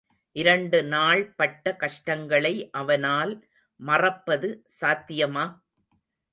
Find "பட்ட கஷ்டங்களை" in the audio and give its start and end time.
1.35-2.53